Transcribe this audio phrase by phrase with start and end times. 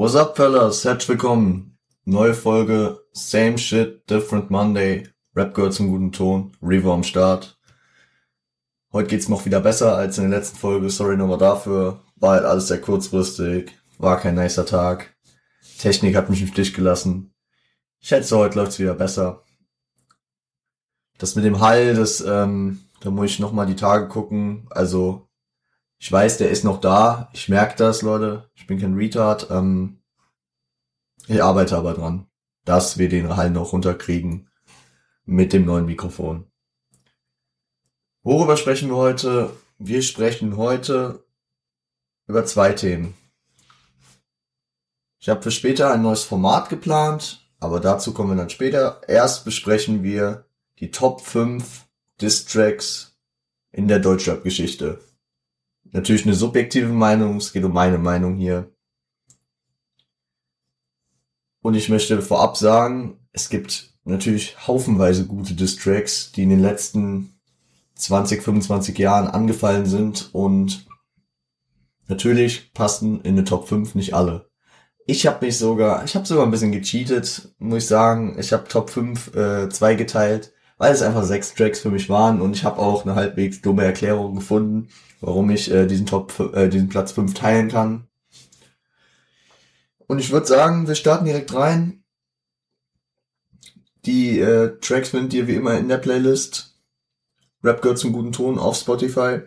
[0.00, 0.82] What's up, fellas?
[0.86, 1.76] Herzlich willkommen.
[2.06, 5.06] Neue Folge, same shit, different Monday.
[5.36, 6.56] Rap gehört zum guten Ton.
[6.62, 7.60] Revo am Start.
[8.94, 10.88] Heute geht's noch wieder besser als in der letzten Folge.
[10.88, 12.02] Sorry nochmal dafür.
[12.16, 13.72] War halt alles sehr kurzfristig.
[13.98, 15.14] War kein nicer Tag.
[15.76, 17.34] Technik hat mich im Stich gelassen.
[18.00, 19.44] Ich schätze, heute läuft's wieder besser.
[21.18, 24.66] Das mit dem Hall, das, ähm, da muss ich nochmal die Tage gucken.
[24.70, 25.28] Also,
[26.00, 27.28] ich weiß, der ist noch da.
[27.34, 28.50] Ich merke das, Leute.
[28.54, 29.48] Ich bin kein Retard.
[29.50, 30.00] Ähm,
[31.28, 32.26] ich arbeite aber dran,
[32.64, 34.48] dass wir den Hall noch runterkriegen
[35.26, 36.46] mit dem neuen Mikrofon.
[38.22, 39.50] Worüber sprechen wir heute?
[39.78, 41.22] Wir sprechen heute
[42.26, 43.12] über zwei Themen.
[45.18, 49.02] Ich habe für später ein neues Format geplant, aber dazu kommen wir dann später.
[49.06, 50.46] Erst besprechen wir
[50.78, 51.84] die Top 5
[52.22, 53.18] Distracks
[53.70, 54.98] in der Deutschrap-Geschichte.
[55.92, 58.72] Natürlich eine subjektive Meinung, es geht um meine Meinung hier.
[61.62, 67.34] Und ich möchte vorab sagen, es gibt natürlich haufenweise gute Distracks, die in den letzten
[67.96, 70.86] 20, 25 Jahren angefallen sind und
[72.08, 74.48] natürlich passen in eine Top 5 nicht alle.
[75.06, 78.38] Ich habe mich sogar, ich habe sogar ein bisschen gecheatet, muss ich sagen.
[78.38, 82.40] Ich habe Top 5 äh, zwei geteilt, weil es einfach sechs Tracks für mich waren
[82.40, 84.88] und ich habe auch eine halbwegs dumme Erklärung gefunden,
[85.20, 88.08] warum ich äh, diesen Top äh, diesen Platz 5 teilen kann.
[90.06, 92.02] Und ich würde sagen, wir starten direkt rein.
[94.06, 96.74] Die äh, Tracks findet ihr wie immer in der Playlist.
[97.62, 99.42] Rap gehört zum guten Ton auf Spotify.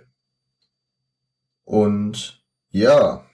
[1.63, 3.25] Und ja.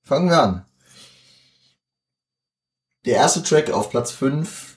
[0.00, 0.66] Fangen wir an.
[3.04, 4.71] Der erste Track auf Platz 5.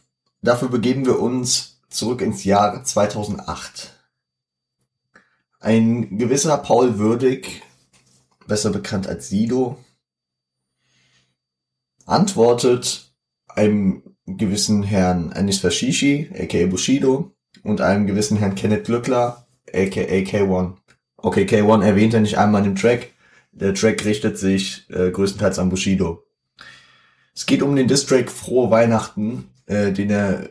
[0.45, 3.93] Dafür begeben wir uns zurück ins Jahr 2008.
[5.59, 7.63] Ein gewisser Paul Würdig,
[8.45, 9.83] besser bekannt als Sido,
[12.05, 13.11] antwortet
[13.47, 17.31] einem gewissen Herrn Anis Fashishi, aka Bushido,
[17.63, 20.73] und einem gewissen Herrn Kenneth Glückler, aka K1.
[21.17, 23.13] Okay, K1 erwähnt er nicht einmal in dem Track.
[23.51, 26.23] Der Track richtet sich äh, größtenteils an Bushido.
[27.33, 30.49] Es geht um den Distrack Frohe Weihnachten, äh, den er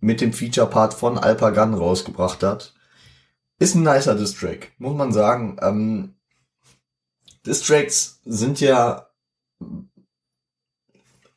[0.00, 2.74] mit dem Feature-Part von Alpagan rausgebracht hat.
[3.58, 5.56] Ist ein nicer Distrack, muss man sagen.
[5.60, 6.14] Ähm,
[7.44, 9.08] Distracks sind ja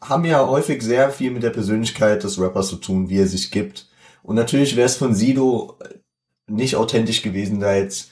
[0.02, 3.52] haben ja häufig sehr viel mit der Persönlichkeit des Rappers zu tun, wie er sich
[3.52, 3.88] gibt.
[4.24, 5.78] Und natürlich wäre es von Sido
[6.48, 8.12] nicht authentisch gewesen, da jetzt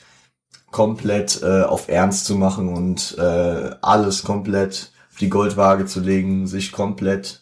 [0.70, 6.46] komplett äh, auf Ernst zu machen und äh, alles komplett auf die Goldwaage zu legen,
[6.46, 7.39] sich komplett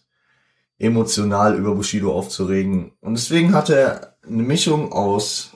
[0.79, 2.93] emotional über Bushido aufzuregen.
[3.01, 5.53] Und deswegen hat er eine Mischung aus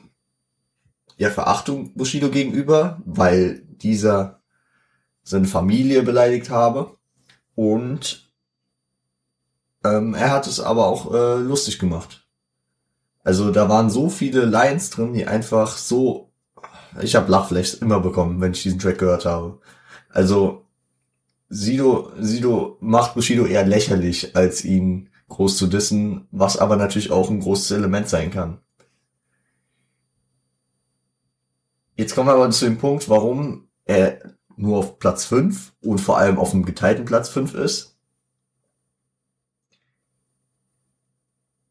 [1.16, 4.40] ja, Verachtung Bushido gegenüber, weil dieser
[5.22, 6.96] seine Familie beleidigt habe
[7.54, 8.32] und
[9.84, 12.26] ähm, er hat es aber auch äh, lustig gemacht.
[13.24, 16.32] Also da waren so viele Lines drin, die einfach so.
[17.00, 19.60] Ich habe Lachfläche immer bekommen, wenn ich diesen Track gehört habe.
[20.08, 20.66] Also
[21.48, 27.30] Sido, Sido macht Bushido eher lächerlich, als ihn groß zu dissen, was aber natürlich auch
[27.30, 28.58] ein großes Element sein kann.
[31.96, 36.18] Jetzt kommen wir aber zu dem Punkt, warum er nur auf Platz 5 und vor
[36.18, 37.92] allem auf einem geteilten Platz 5 ist.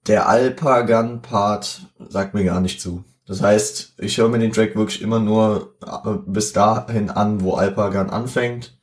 [0.08, 3.04] der Alpagan-Part sagt mir gar nicht zu.
[3.26, 7.54] Das heißt, ich höre mir den Track wirklich immer nur äh, bis dahin an, wo
[7.54, 8.78] Alpagan anfängt.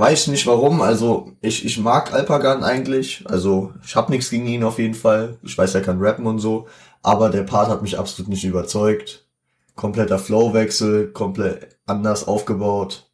[0.00, 4.64] Weiß nicht warum, also ich, ich mag Alpagan eigentlich, also ich habe nichts gegen ihn
[4.64, 5.36] auf jeden Fall.
[5.42, 6.68] Ich weiß, er kann rappen und so,
[7.02, 9.28] aber der Part hat mich absolut nicht überzeugt.
[9.76, 13.10] Kompletter Flowwechsel, komplett anders aufgebaut.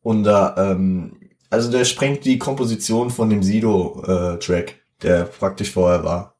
[0.00, 4.70] Und da, ähm, also der sprengt die Komposition von dem Sido-Track.
[4.70, 6.34] Äh, der praktisch vorher war.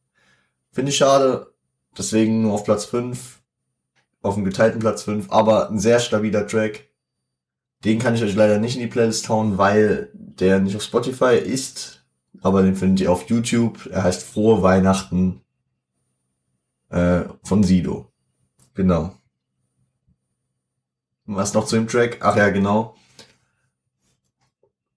[0.72, 1.52] Finde ich schade.
[1.98, 3.42] Deswegen nur auf Platz 5.
[4.22, 5.30] Auf dem geteilten Platz 5.
[5.30, 6.89] Aber ein sehr stabiler Track.
[7.84, 11.36] Den kann ich euch leider nicht in die Playlist hauen, weil der nicht auf Spotify
[11.36, 12.04] ist.
[12.42, 13.86] Aber den findet ihr auf YouTube.
[13.90, 15.42] Er heißt Frohe Weihnachten
[16.90, 18.12] äh, von Sido.
[18.74, 19.14] Genau.
[21.26, 22.18] Was noch zu dem Track?
[22.20, 22.96] Ach ja, genau.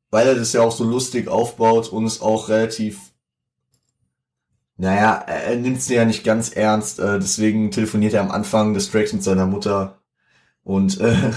[0.10, 3.14] Weil er das ja auch so lustig aufbaut und es auch relativ
[4.76, 8.90] naja, er nimmt es ja nicht ganz ernst, äh, deswegen telefoniert er am Anfang des
[8.90, 10.02] Tracks mit seiner Mutter
[10.64, 11.32] und äh,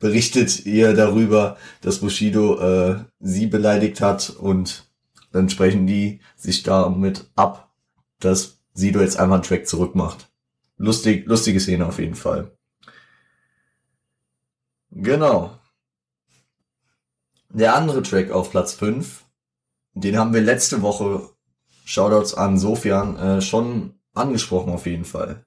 [0.00, 4.90] berichtet ihr darüber, dass Bushido äh, sie beleidigt hat und
[5.30, 7.72] dann sprechen die sich damit ab,
[8.18, 10.30] dass Sido jetzt einmal einen Track zurückmacht.
[10.76, 12.50] Lustig, lustige Szene auf jeden Fall.
[14.90, 15.58] Genau.
[17.50, 19.24] Der andere Track auf Platz 5,
[19.94, 21.28] den haben wir letzte Woche,
[21.84, 25.44] Shoutouts an Sofian, äh, schon angesprochen auf jeden Fall.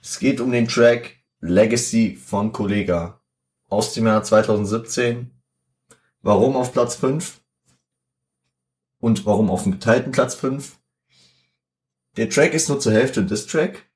[0.00, 3.19] Es geht um den Track Legacy von Kollega
[3.70, 5.30] aus dem Jahr 2017.
[6.22, 7.40] Warum auf Platz 5?
[9.00, 10.78] Und warum auf dem geteilten Platz 5?
[12.16, 13.86] Der Track ist nur zur Hälfte des Track.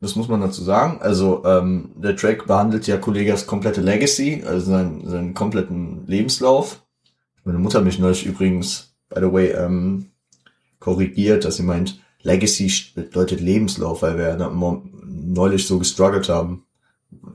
[0.00, 1.00] Das muss man dazu sagen.
[1.00, 6.84] Also ähm, der Track behandelt ja Kollegas komplette Legacy, also seinen, seinen kompletten Lebenslauf.
[7.44, 10.10] Meine Mutter mich neulich übrigens, by the way, ähm,
[10.78, 14.52] korrigiert, dass sie meint, Legacy bedeutet Lebenslauf, weil wir ja
[15.04, 16.64] neulich so gestruggelt haben,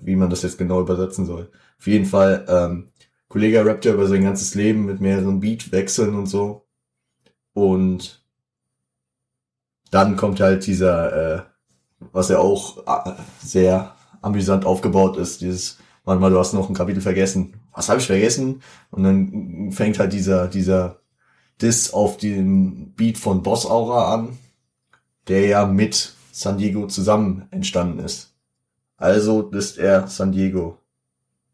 [0.02, 1.52] wie man das jetzt genau übersetzen soll.
[1.80, 2.90] Auf jeden Fall, ähm,
[3.28, 6.66] Kollege rappt ja über sein ganzes Leben mit mehreren Beatwechseln und so.
[7.54, 8.24] Und
[9.92, 11.42] dann kommt halt dieser, äh,
[12.12, 17.02] was ja auch äh, sehr amüsant aufgebaut ist, dieses, manchmal du hast noch ein Kapitel
[17.02, 17.60] vergessen.
[17.74, 18.62] Was habe ich vergessen?
[18.92, 21.00] Und dann fängt halt dieser, dieser
[21.62, 24.38] Diss auf dem Beat von Boss Aura an,
[25.28, 28.37] der ja mit San Diego zusammen entstanden ist.
[28.98, 30.80] Also ist er San Diego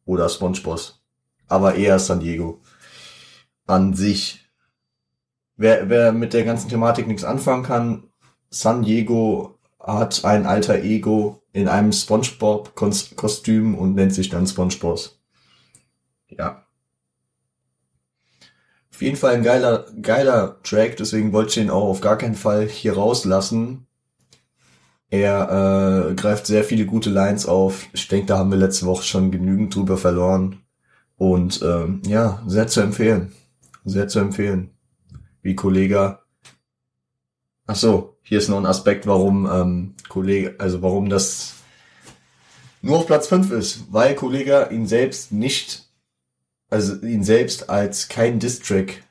[0.06, 1.04] oder SpongeBoss,
[1.48, 2.62] aber eher San Diego
[3.66, 4.50] an sich.
[5.56, 8.10] Wer, wer mit der ganzen Thematik nichts anfangen kann,
[8.50, 15.22] San Diego hat ein alter Ego in einem SpongeBob-Kostüm und nennt sich dann SpongeBoss.
[16.30, 16.66] Ja.
[18.92, 22.36] Auf jeden Fall ein geiler, geiler Track, deswegen wollte ich ihn auch auf gar keinen
[22.36, 23.88] Fall hier rauslassen.
[25.14, 27.86] Er äh, greift sehr viele gute Lines auf.
[27.94, 30.64] Ich denke, da haben wir letzte Woche schon genügend drüber verloren.
[31.18, 33.32] Und ähm, ja, sehr zu empfehlen.
[33.86, 34.72] Sehr zu empfehlen.
[35.44, 36.18] Wie Kollege.
[37.68, 41.58] Ach so, hier ist noch ein Aspekt, warum ähm, Kollege, also warum das
[42.82, 45.92] nur auf Platz 5 ist, weil Kollege ihn selbst nicht,
[46.72, 49.04] also ihn selbst als kein Distrack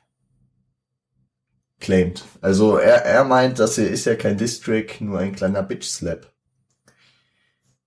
[1.83, 2.25] claimt.
[2.41, 6.33] Also er, er meint, dass er ist ja kein Distrack, nur ein kleiner Bitch-Slap.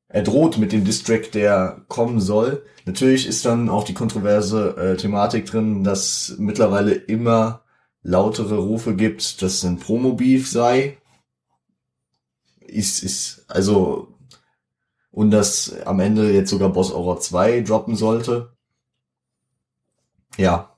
[0.08, 2.64] Er droht mit dem Distrack, der kommen soll.
[2.84, 7.64] Natürlich ist dann auch die kontroverse äh, Thematik drin, dass mittlerweile immer
[8.02, 10.98] lautere Rufe gibt, dass es ein Promo-Beef sei.
[12.60, 14.14] Ist, ist, also,
[15.10, 18.52] und dass am Ende jetzt sogar Boss Aura 2 droppen sollte.
[20.37, 20.76] Ja.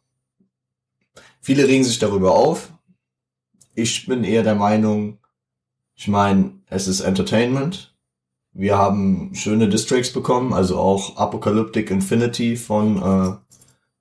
[1.41, 2.73] Viele regen sich darüber auf
[3.79, 5.19] ich bin eher der Meinung,
[5.95, 7.95] ich meine, es ist Entertainment.
[8.53, 13.37] Wir haben schöne Districts bekommen, also auch Apocalyptic Infinity von äh,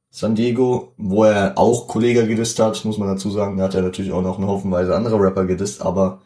[0.10, 3.58] San Diego, wo er auch Kollege gedisst hat, muss man dazu sagen.
[3.58, 6.22] Da hat er natürlich auch noch eine Haufenweise andere Rapper gedisst, aber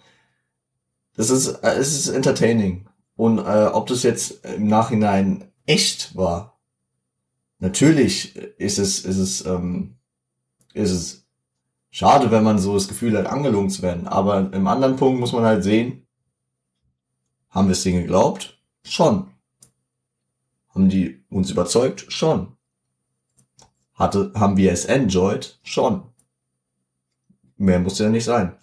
[1.18, 2.88] das ist, äh, es ist entertaining.
[3.18, 6.57] Und äh, ob das jetzt im Nachhinein echt war,
[7.59, 9.98] natürlich ist es, ist es, ähm,
[10.74, 11.20] ist es
[11.91, 14.07] schade, wenn man so das Gefühl hat, angelogen zu werden.
[14.07, 16.07] Aber im anderen Punkt muss man halt sehen,
[17.49, 18.59] haben wir es denen geglaubt?
[18.83, 19.29] Schon.
[20.69, 22.05] Haben die uns überzeugt?
[22.09, 22.55] Schon.
[23.93, 25.59] Hatte, haben wir es enjoyed?
[25.63, 26.03] Schon.
[27.57, 28.55] Mehr muss ja nicht sein.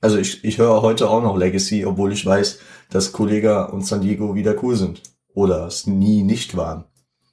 [0.00, 2.58] Also ich, ich höre heute auch noch Legacy, obwohl ich weiß,
[2.90, 5.02] dass Kollega und San Diego wieder cool sind.
[5.32, 6.84] Oder es nie nicht waren.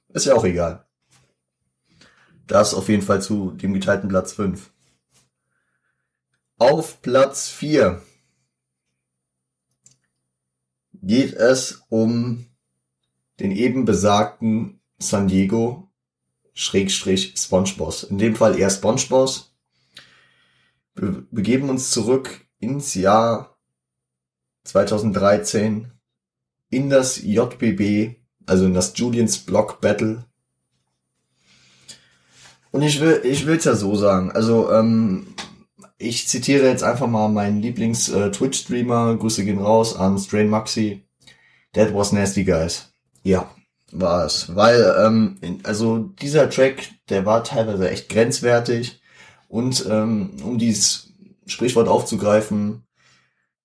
[0.08, 0.86] Ist ja auch egal.
[2.46, 4.70] Das auf jeden Fall zu dem geteilten Platz 5.
[6.60, 8.02] Auf Platz 4
[10.92, 12.44] geht es um
[13.38, 15.90] den eben besagten San Diego
[16.52, 18.02] Schrägstrich Spongeboss.
[18.02, 19.56] In dem Fall eher Spongeboss.
[20.94, 23.56] Wir begeben uns zurück ins Jahr
[24.64, 25.90] 2013
[26.68, 30.26] in das JBB, also in das Julians Block Battle.
[32.70, 34.30] Und ich will, ich will's ja so sagen.
[34.30, 35.34] Also ähm,
[36.00, 41.04] ich zitiere jetzt einfach mal meinen Lieblings-Twitch-Streamer, äh, Grüße gehen raus an Strain Maxi.
[41.74, 42.92] That was nasty, guys.
[43.22, 43.54] Ja,
[43.92, 44.54] war es.
[44.56, 49.00] Weil, ähm, also dieser Track, der war teilweise echt grenzwertig.
[49.46, 51.12] Und ähm, um dieses
[51.46, 52.82] Sprichwort aufzugreifen,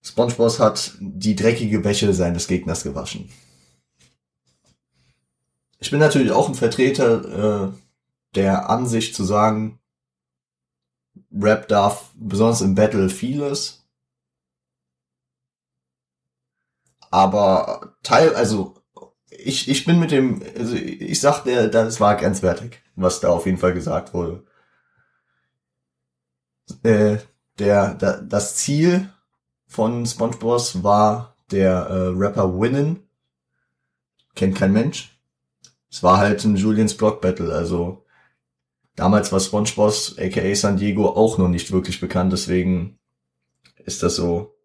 [0.01, 3.29] SpongeBob hat die dreckige Wäsche seines Gegners gewaschen.
[5.79, 7.71] Ich bin natürlich auch ein Vertreter äh,
[8.35, 9.79] der Ansicht zu sagen,
[11.31, 13.85] Rap darf besonders im Battle vieles.
[17.11, 18.75] Aber Teil, also
[19.29, 23.45] ich, ich bin mit dem, also ich sag, der, das war grenzwertig, was da auf
[23.45, 24.43] jeden Fall gesagt wurde.
[26.83, 27.17] Äh,
[27.59, 29.09] der, der, das Ziel
[29.67, 33.07] von SpongeBob war der äh, Rapper Winnen.
[34.35, 35.17] Kennt kein Mensch.
[35.89, 38.04] Es war halt ein Julians Block Battle, also
[38.95, 42.97] damals war SpongeBoss, aka San Diego, auch noch nicht wirklich bekannt, deswegen
[43.83, 44.55] ist das so,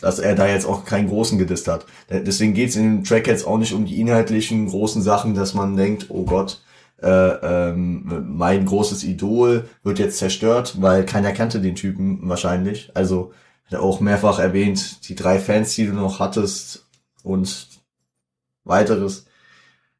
[0.00, 1.86] dass er da jetzt auch keinen großen gedisst hat.
[2.10, 5.76] Deswegen geht's in dem Track jetzt auch nicht um die inhaltlichen großen Sachen, dass man
[5.76, 6.62] denkt, oh Gott,
[7.00, 12.90] äh, ähm, mein großes Idol wird jetzt zerstört, weil keiner kannte den Typen wahrscheinlich.
[12.94, 13.32] Also
[13.66, 16.86] hat er auch mehrfach erwähnt, die drei Fans, die du noch hattest
[17.22, 17.68] und
[18.64, 19.26] weiteres.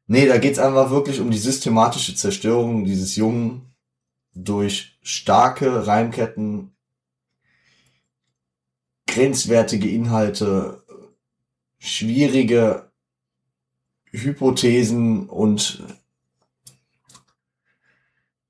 [0.07, 3.73] Nee, da geht's einfach wirklich um die systematische Zerstörung dieses Jungen
[4.35, 6.75] durch starke Reimketten,
[9.07, 10.83] grenzwertige Inhalte,
[11.79, 12.91] schwierige
[14.11, 15.83] Hypothesen und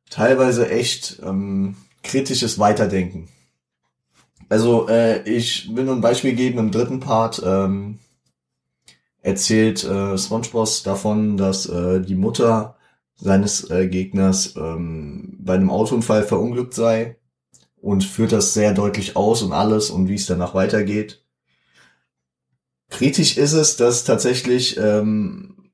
[0.10, 3.30] teilweise echt ähm, kritisches Weiterdenken.
[4.50, 7.42] Also äh, ich will nur ein Beispiel geben im dritten Part.
[7.44, 8.00] Ähm,
[9.24, 12.76] erzählt äh, SpongeBob davon, dass äh, die Mutter
[13.16, 17.18] seines äh, Gegners ähm, bei einem Autounfall verunglückt sei
[17.82, 21.24] und führt das sehr deutlich aus und alles und wie es danach weitergeht.
[22.90, 25.72] Kritisch ist es, dass tatsächlich ähm,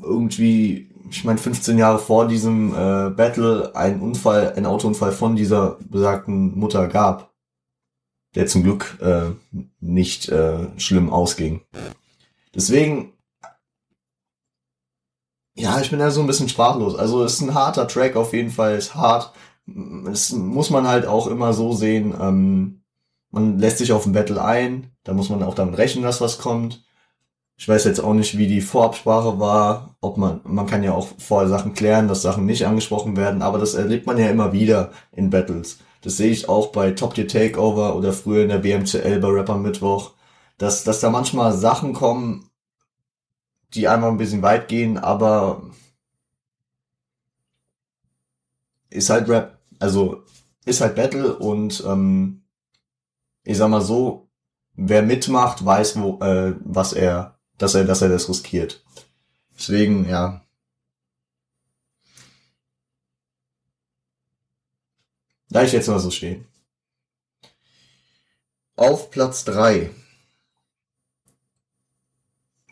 [0.00, 5.78] irgendwie, ich meine, 15 Jahre vor diesem äh, Battle ein Unfall, ein Autounfall von dieser
[5.88, 7.32] besagten Mutter gab,
[8.34, 9.30] der zum Glück äh,
[9.80, 11.60] nicht äh, schlimm ausging.
[12.54, 13.14] Deswegen,
[15.54, 16.94] ja, ich bin da so ein bisschen sprachlos.
[16.96, 19.32] Also es ist ein harter Track auf jeden Fall, ist hart.
[20.10, 22.14] Es muss man halt auch immer so sehen.
[22.20, 22.82] Ähm,
[23.30, 26.38] man lässt sich auf ein Battle ein, da muss man auch damit rechnen, dass was
[26.38, 26.84] kommt.
[27.56, 31.08] Ich weiß jetzt auch nicht, wie die Vorabsprache war, ob man, man kann ja auch
[31.18, 34.90] vorher Sachen klären, dass Sachen nicht angesprochen werden, aber das erlebt man ja immer wieder
[35.12, 35.78] in Battles.
[36.02, 39.56] Das sehe ich auch bei Top Tier Takeover oder früher in der BMCL bei Rapper
[39.56, 40.12] Mittwoch
[40.62, 42.48] dass, dass da manchmal Sachen kommen,
[43.74, 45.68] die einmal ein bisschen weit gehen, aber
[48.88, 50.22] ist halt Rap, also
[50.64, 52.44] ist halt Battle und ähm,
[53.42, 54.28] ich sag mal so,
[54.74, 58.84] wer mitmacht, weiß, wo, äh, was er, dass er, dass er das riskiert.
[59.58, 60.44] Deswegen, ja.
[65.48, 66.46] Da ich jetzt mal so stehen.
[68.76, 69.90] Auf Platz drei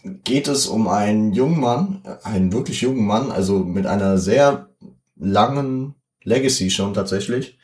[0.03, 4.69] geht es um einen jungen Mann, einen wirklich jungen Mann, also mit einer sehr
[5.17, 7.59] langen Legacy schon tatsächlich,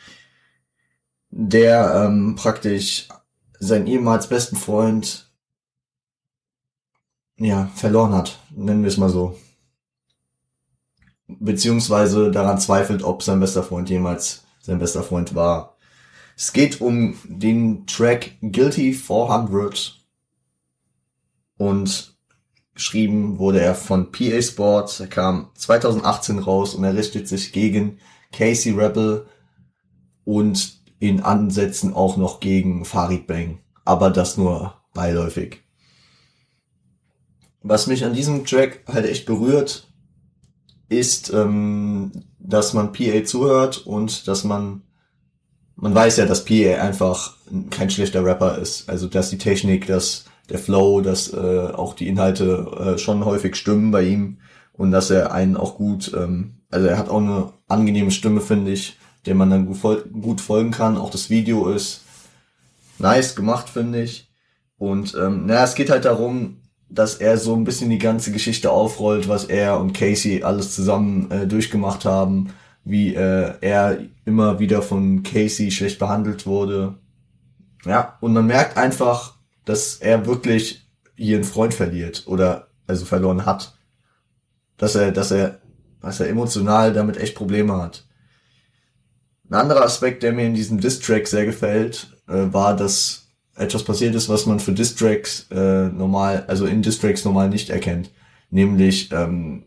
[1.31, 3.09] der ähm, praktisch
[3.59, 5.31] seinen ehemals besten Freund
[7.39, 9.39] ja verloren hat, nennen wir es mal so.
[11.27, 15.77] Beziehungsweise daran zweifelt, ob sein bester Freund jemals sein bester Freund war.
[16.37, 20.05] Es geht um den Track Guilty 400
[21.57, 22.16] und
[22.77, 25.01] geschrieben wurde er von PA Sports.
[25.01, 27.99] Er kam 2018 raus und er richtet sich gegen
[28.33, 29.27] Casey Rebel
[30.25, 33.59] und in Ansätzen auch noch gegen Farid Bang.
[33.85, 35.63] Aber das nur beiläufig.
[37.63, 39.89] Was mich an diesem Track halt echt berührt,
[40.89, 44.83] ist, ähm, dass man PA zuhört und dass man
[45.77, 47.37] man weiß ja, dass PA einfach
[47.71, 48.89] kein schlechter Rapper ist.
[48.89, 53.57] Also dass die Technik, dass der Flow, dass äh, auch die Inhalte äh, schon häufig
[53.57, 54.39] stimmen bei ihm
[54.73, 58.73] und dass er einen auch gut, ähm, also er hat auch eine angenehme Stimme, finde
[58.73, 60.97] ich, der man dann gut, fol gut folgen kann.
[60.97, 62.05] Auch das Video ist
[62.99, 64.31] nice gemacht, finde ich.
[64.79, 68.71] Und ähm, naja, es geht halt darum, dass er so ein bisschen die ganze Geschichte
[68.71, 72.51] aufrollt, was er und Casey alles zusammen äh, durchgemacht haben,
[72.85, 76.99] wie äh, er immer wieder von Casey schlecht behandelt wurde.
[77.85, 79.36] Ja, und man merkt einfach,
[79.67, 80.89] dass er wirklich
[81.21, 83.77] einen Freund verliert oder also verloren hat.
[84.79, 85.61] Dass er, dass er,
[86.01, 88.07] dass er emotional damit echt Probleme hat.
[89.51, 94.15] Ein anderer Aspekt, der mir in diesem Distrack sehr gefällt, äh, war, dass etwas passiert
[94.15, 98.11] ist, was man für Distracks äh, normal, also in Distracks normal nicht erkennt.
[98.51, 99.65] Nämlich ähm,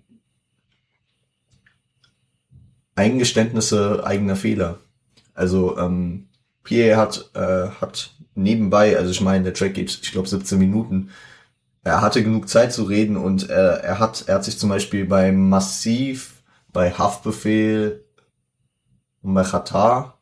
[2.95, 4.79] Eingeständnisse eigener Fehler.
[5.33, 6.27] Also ähm,
[6.63, 8.11] Pierre hat, äh, hat
[8.43, 11.11] nebenbei, also ich meine, der Track geht, ich glaube, 17 Minuten.
[11.83, 15.05] Er hatte genug Zeit zu reden und er, er hat, er hat sich zum Beispiel
[15.05, 16.43] bei Massiv,
[16.73, 18.05] bei Haftbefehl
[19.21, 20.19] und bei Qatar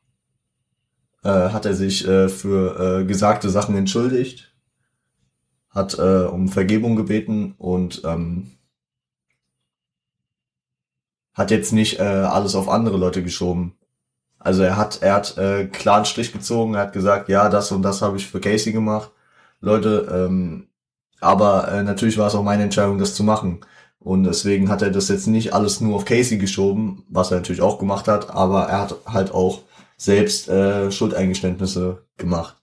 [1.24, 4.54] äh, hat er sich äh, für äh, gesagte Sachen entschuldigt,
[5.70, 8.52] hat äh, um Vergebung gebeten und ähm,
[11.34, 13.76] hat jetzt nicht äh, alles auf andere Leute geschoben.
[14.40, 17.72] Also er hat, er hat äh, klar einen Strich gezogen, er hat gesagt, ja, das
[17.72, 19.12] und das habe ich für Casey gemacht.
[19.62, 20.68] Leute, ähm,
[21.20, 23.62] aber äh, natürlich war es auch meine Entscheidung, das zu machen.
[24.00, 27.62] Und deswegen hat er das jetzt nicht alles nur auf Casey geschoben, was er natürlich
[27.62, 29.64] auch gemacht hat, aber er hat halt auch
[29.98, 32.56] selbst äh, Schuldeingeständnisse gemacht.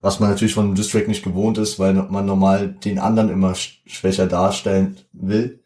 [0.00, 3.54] Was man natürlich von einem Distrack nicht gewohnt ist, weil man normal den anderen immer
[3.54, 5.60] schwächer darstellen will.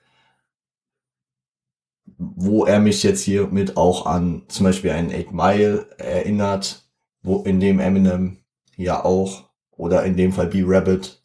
[2.37, 6.89] Wo er mich jetzt hier mit auch an zum Beispiel einen Eight Mile erinnert,
[7.23, 8.39] wo in dem Eminem
[8.77, 11.21] ja auch, oder in dem Fall B-Rabbit,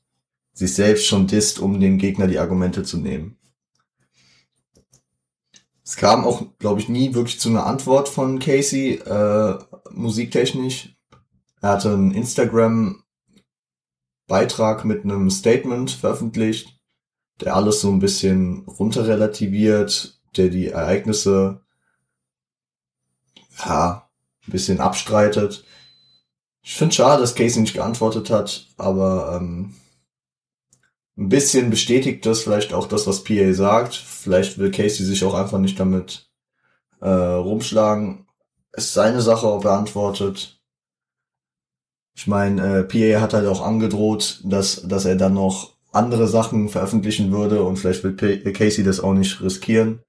[0.53, 3.37] sich selbst schon disst, um dem Gegner die Argumente zu nehmen.
[5.83, 9.59] Es kam auch, glaube ich, nie wirklich zu einer Antwort von Casey, äh,
[9.91, 10.97] musiktechnisch.
[11.61, 16.79] Er hatte einen Instagram-Beitrag mit einem Statement veröffentlicht,
[17.39, 21.61] der alles so ein bisschen runterrelativiert, der die Ereignisse
[23.65, 24.09] ja,
[24.47, 25.63] ein bisschen abstreitet.
[26.61, 29.75] Ich finde schade, dass Casey nicht geantwortet hat, aber ähm,
[31.17, 33.95] ein bisschen bestätigt das vielleicht auch das, was PA sagt.
[33.95, 36.29] Vielleicht will Casey sich auch einfach nicht damit
[36.99, 38.27] äh, rumschlagen.
[38.73, 40.61] Ist seine Sache, ob er antwortet.
[42.15, 46.69] Ich meine, äh, PA hat halt auch angedroht, dass, dass er dann noch andere Sachen
[46.69, 50.01] veröffentlichen würde und vielleicht will P Casey das auch nicht riskieren.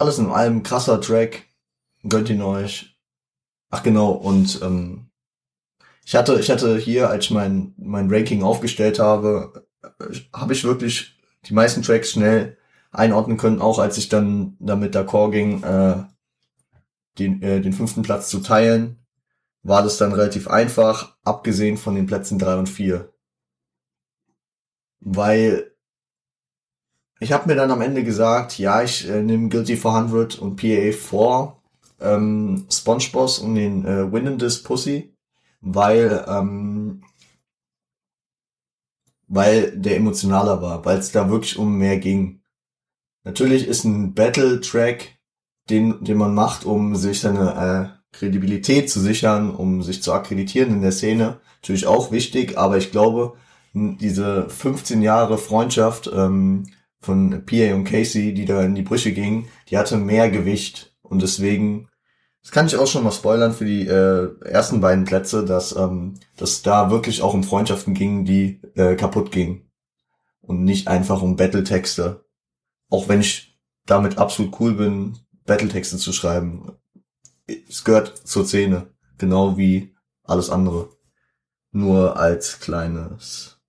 [0.00, 1.44] Alles in allem krasser Track.
[2.08, 2.98] Gönnt ihn euch.
[3.68, 5.10] Ach genau, und ähm,
[6.06, 9.68] ich hatte, ich hatte hier, als ich mein, mein Ranking aufgestellt habe,
[10.34, 12.56] habe ich wirklich die meisten Tracks schnell
[12.92, 16.02] einordnen können, auch als ich dann damit d'accord ging, äh,
[17.18, 19.04] den, äh, den fünften Platz zu teilen,
[19.62, 23.12] war das dann relativ einfach, abgesehen von den Plätzen drei und vier,
[25.00, 25.69] Weil
[27.20, 30.92] ich habe mir dann am Ende gesagt, ja, ich äh, nehme Guilty 400 und PA
[30.92, 31.56] 4,
[32.00, 35.10] ähm, SpongeBoss und den äh, Win in This Pussy
[35.60, 37.02] weil ähm,
[39.28, 42.40] weil der emotionaler war, weil es da wirklich um mehr ging.
[43.22, 45.18] Natürlich ist ein Battle-Track,
[45.68, 50.72] den, den man macht, um sich seine äh, Kredibilität zu sichern, um sich zu akkreditieren
[50.72, 53.36] in der Szene, natürlich auch wichtig, aber ich glaube,
[53.72, 56.66] diese 15 Jahre Freundschaft ähm,
[57.00, 61.22] von PA und Casey, die da in die Brüche ging, die hatte mehr Gewicht und
[61.22, 61.88] deswegen
[62.42, 66.14] das kann ich auch schon mal spoilern für die äh, ersten beiden Plätze, dass ähm,
[66.36, 69.70] dass da wirklich auch um Freundschaften ging, die äh, kaputt gingen
[70.40, 72.24] und nicht einfach um Battletexte.
[72.88, 76.72] Auch wenn ich damit absolut cool bin, Battletexte zu schreiben.
[77.46, 80.90] Es gehört zur Szene, genau wie alles andere.
[81.72, 83.59] Nur als kleines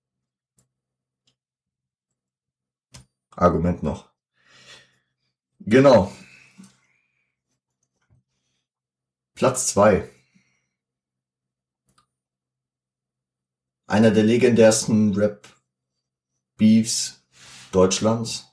[3.36, 4.10] Argument noch.
[5.60, 6.12] Genau.
[9.34, 10.10] Platz zwei.
[13.86, 17.24] Einer der legendärsten Rap-Beefs
[17.72, 18.48] Deutschlands.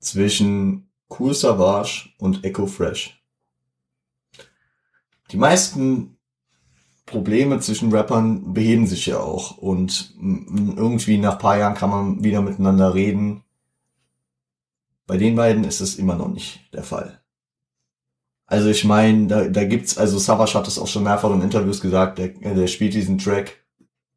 [0.00, 3.22] Zwischen Cool Savage und Echo Fresh.
[5.30, 6.17] Die meisten
[7.08, 12.42] Probleme zwischen Rappern beheben sich ja auch und irgendwie nach paar Jahren kann man wieder
[12.42, 13.42] miteinander reden.
[15.06, 17.20] Bei den beiden ist es immer noch nicht der Fall.
[18.46, 21.80] Also ich meine, da, da gibt's, also Savage hat es auch schon mehrfach in Interviews
[21.80, 23.62] gesagt, der, der spielt diesen Track,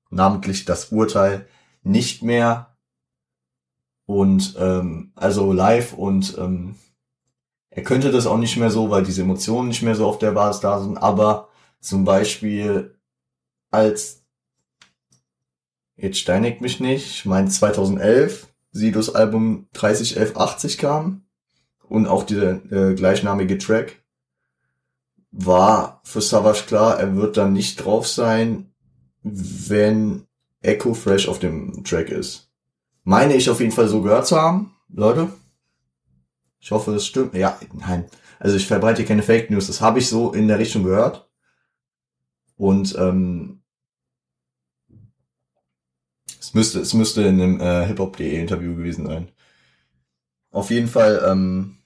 [0.10, 1.48] namentlich das Urteil,
[1.84, 2.78] nicht mehr.
[4.06, 6.76] Und ähm, also live und ähm,
[7.70, 10.32] er könnte das auch nicht mehr so, weil diese Emotionen nicht mehr so auf der
[10.32, 10.98] Basis da sind.
[10.98, 11.48] Aber
[11.82, 12.96] zum Beispiel
[13.70, 14.24] als
[15.98, 21.26] jetzt steinigt mich nicht, ich meine 2011 Sidos Album 301180 kam
[21.90, 24.02] und auch dieser äh, gleichnamige Track
[25.32, 28.72] war für Savage klar, er wird dann nicht drauf sein,
[29.24, 30.28] wenn
[30.62, 32.50] Echo Fresh auf dem Track ist.
[33.04, 35.30] Meine ich auf jeden Fall so gehört zu haben, Leute.
[36.60, 37.34] Ich hoffe, es stimmt.
[37.34, 38.06] Ja, nein.
[38.40, 39.68] Also ich verbreite keine Fake News.
[39.68, 41.31] Das habe ich so in der Richtung gehört.
[42.62, 43.64] Und ähm,
[46.40, 49.30] es müsste, es müsste in einem äh, hiphop.de Interview gewesen sein.
[50.52, 51.78] Auf jeden Fall ähm,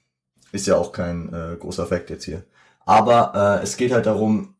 [0.52, 2.44] ist ja auch kein äh, großer Fakt jetzt hier.
[2.84, 4.54] Aber äh, es geht halt darum,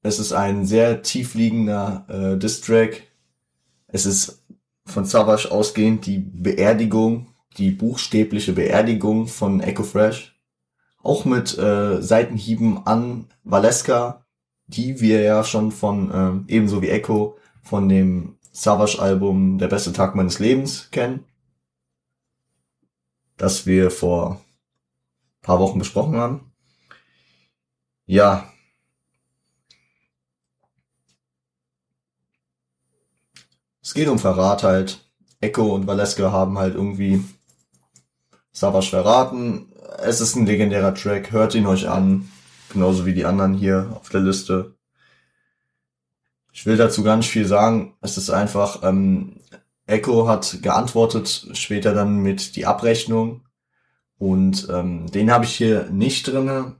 [0.00, 3.02] es ist ein sehr tiefliegender äh, Distrack.
[3.86, 4.42] Es ist
[4.86, 10.40] von Savage ausgehend die Beerdigung, die buchstäbliche Beerdigung von Echo Fresh.
[11.02, 14.19] Auch mit äh, Seitenhieben an Valeska,
[14.70, 20.14] die wir ja schon von, äh, ebenso wie Echo, von dem Savage-Album Der beste Tag
[20.14, 21.24] meines Lebens kennen.
[23.36, 24.40] Das wir vor
[25.42, 26.52] paar Wochen besprochen haben.
[28.06, 28.52] Ja.
[33.82, 35.10] Es geht um Verrat halt.
[35.40, 37.24] Echo und Valeska haben halt irgendwie
[38.52, 39.72] Savage verraten.
[39.98, 42.30] Es ist ein legendärer Track, hört ihn euch an,
[42.72, 44.74] genauso wie die anderen hier auf der Liste.
[46.52, 47.96] Ich will dazu gar nicht viel sagen.
[48.00, 49.40] Es ist einfach, ähm,
[49.86, 53.46] Echo hat geantwortet, später dann mit die Abrechnung.
[54.18, 56.76] Und ähm, den habe ich hier nicht drinne,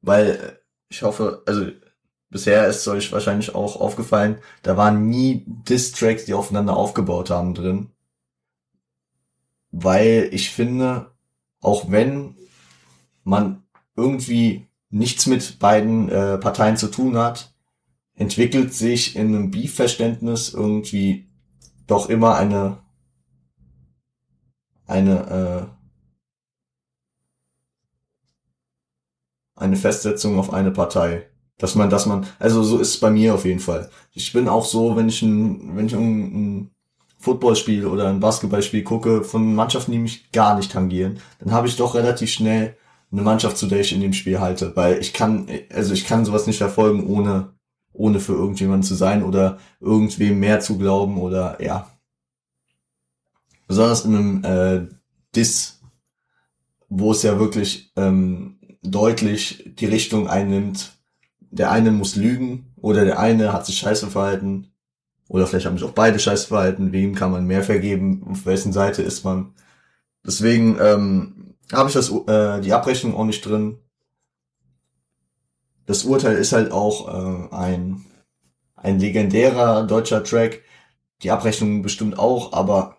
[0.00, 1.66] weil ich hoffe, also
[2.30, 7.90] bisher ist euch wahrscheinlich auch aufgefallen, da waren nie Diss-Tracks, die aufeinander aufgebaut haben drin.
[9.70, 11.12] Weil ich finde,
[11.60, 12.36] auch wenn
[13.22, 13.62] man
[13.98, 17.52] irgendwie nichts mit beiden äh, Parteien zu tun hat,
[18.14, 21.28] entwickelt sich in einem Beef-Verständnis irgendwie
[21.86, 22.78] doch immer eine
[24.86, 25.78] eine äh,
[29.56, 31.26] eine Festsetzung auf eine Partei.
[31.58, 33.90] Dass man, dass man, also so ist es bei mir auf jeden Fall.
[34.12, 36.70] Ich bin auch so, wenn ich ein, wenn ich ein, ein
[37.18, 41.74] Footballspiel oder ein Basketballspiel gucke, von Mannschaften, die mich gar nicht tangieren, dann habe ich
[41.74, 42.76] doch relativ schnell
[43.10, 46.24] eine Mannschaft, zu der ich in dem Spiel halte, weil ich kann, also ich kann
[46.24, 47.54] sowas nicht verfolgen, ohne,
[47.92, 51.90] ohne für irgendjemanden zu sein oder irgendwem mehr zu glauben oder ja.
[53.66, 54.86] Besonders in einem äh,
[55.34, 55.80] Diss,
[56.88, 60.92] wo es ja wirklich ähm, deutlich die Richtung einnimmt,
[61.50, 64.72] der eine muss lügen oder der eine hat sich scheiße verhalten
[65.28, 66.92] oder vielleicht haben sich auch beide scheiße verhalten.
[66.92, 68.26] Wem kann man mehr vergeben?
[68.30, 69.52] Auf wessen Seite ist man?
[70.26, 73.78] Deswegen ähm, habe ich das äh, die Abrechnung auch nicht drin.
[75.86, 78.04] Das Urteil ist halt auch äh, ein
[78.82, 80.62] ein legendärer deutscher Track.
[81.22, 82.98] Die Abrechnung bestimmt auch, aber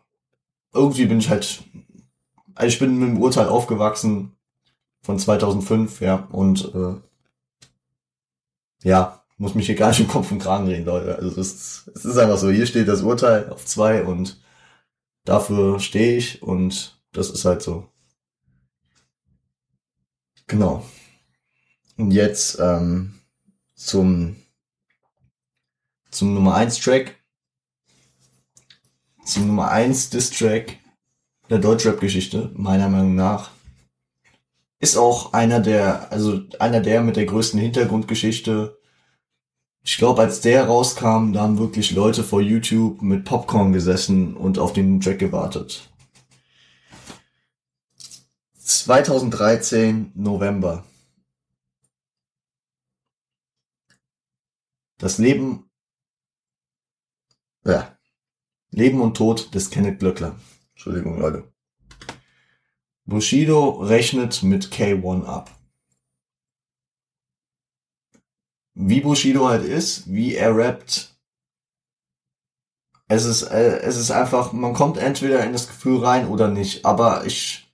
[0.74, 1.64] irgendwie bin ich halt,
[2.56, 4.36] also ich bin mit dem Urteil aufgewachsen
[5.02, 6.96] von 2005, ja, und äh,
[8.84, 11.16] ja, muss mich hier gar nicht im Kopf und Kragen reden, Leute.
[11.16, 14.42] Also es ist, ist einfach so, hier steht das Urteil auf zwei und
[15.24, 17.89] dafür stehe ich und das ist halt so.
[20.50, 20.84] Genau.
[21.96, 23.20] Und jetzt ähm,
[23.76, 24.36] zum
[26.12, 27.16] zum Nummer 1 Track.
[29.26, 30.78] Zum Nummer 1 Diss Track
[31.50, 33.52] der Deutschrap-Geschichte, meiner Meinung nach.
[34.80, 38.78] Ist auch einer der, also einer der mit der größten Hintergrundgeschichte.
[39.84, 44.58] Ich glaube, als der rauskam, da haben wirklich Leute vor YouTube mit Popcorn gesessen und
[44.58, 45.89] auf den Track gewartet.
[48.70, 50.86] 2013 November.
[54.98, 55.70] Das Leben,
[57.66, 57.98] ja,
[58.72, 60.40] Leben und Tod des Kenneth Glöckler.
[60.72, 61.52] Entschuldigung, Leute.
[63.06, 65.50] Bushido rechnet mit K1 ab.
[68.76, 71.20] Wie Bushido halt ist, wie er rappt,
[73.12, 76.86] es ist, äh, es ist einfach, man kommt entweder in das Gefühl rein oder nicht.
[76.86, 77.69] Aber ich,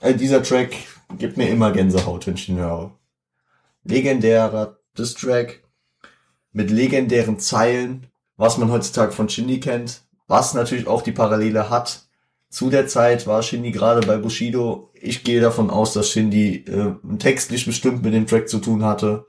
[0.00, 0.74] äh, dieser Track
[1.18, 2.96] gibt mir immer Gänsehaut, wenn ich ihn höre.
[3.84, 5.62] Legendärer Diss-Track
[6.52, 8.06] mit legendären Zeilen,
[8.36, 12.08] was man heutzutage von Shindy kennt, was natürlich auch die Parallele hat
[12.50, 14.90] zu der Zeit war Shindy gerade bei Bushido.
[14.94, 19.26] Ich gehe davon aus, dass Shindy äh, textlich bestimmt mit dem Track zu tun hatte.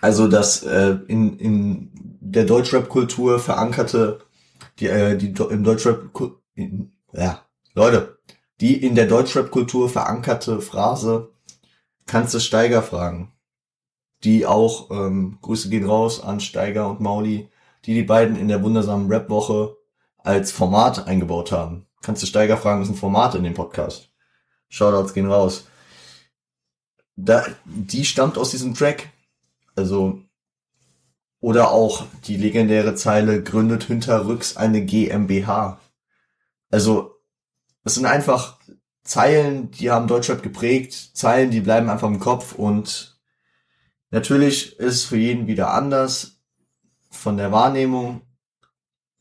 [0.00, 4.20] Also dass äh, in, in der Deutschrap-Kultur verankerte,
[4.78, 6.10] die, äh, die im Deutschrap,
[6.54, 8.18] in, ja, Leute,
[8.60, 11.32] die in der Deutschrap-Kultur verankerte Phrase,
[12.06, 13.32] kannst du Steiger fragen.
[14.24, 17.48] Die auch, ähm, Grüße gehen raus an Steiger und Mauli,
[17.84, 19.76] die die beiden in der wundersamen Rap-Woche
[20.18, 21.86] als Format eingebaut haben.
[22.02, 24.10] Kannst du Steiger fragen, ist ein Format in dem Podcast.
[24.68, 25.66] Shoutouts gehen raus.
[27.16, 29.10] Da, die stammt aus diesem Track.
[29.76, 30.22] Also,
[31.40, 35.80] oder auch die legendäre Zeile gründet hinterrücks eine GmbH.
[36.70, 37.11] Also,
[37.84, 38.58] das sind einfach
[39.02, 42.54] Zeilen, die haben Deutschrap geprägt, Zeilen, die bleiben einfach im Kopf.
[42.54, 43.20] Und
[44.10, 46.38] natürlich ist es für jeden wieder anders
[47.10, 48.22] von der Wahrnehmung,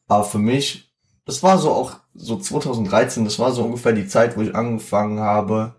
[0.08, 0.92] aber für mich
[1.26, 5.20] das war so auch so 2013, das war so ungefähr die Zeit, wo ich angefangen
[5.20, 5.76] habe,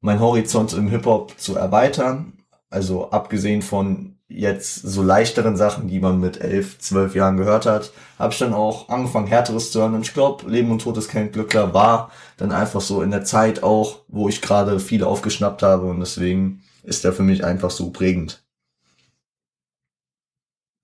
[0.00, 2.34] mein Horizont im Hip-Hop zu erweitern.
[2.68, 7.92] Also abgesehen von jetzt so leichteren Sachen, die man mit elf, zwölf Jahren gehört hat,
[8.18, 9.94] habe ich dann auch angefangen, härteres zu hören.
[9.94, 13.24] Und ich glaube, Leben und Tod ist kein Glückler war dann einfach so in der
[13.24, 15.86] Zeit auch, wo ich gerade viele aufgeschnappt habe.
[15.86, 18.42] Und deswegen ist er für mich einfach so prägend.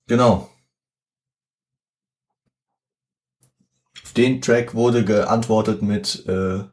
[0.09, 0.51] Genau.
[4.17, 6.65] den Track wurde geantwortet mit äh,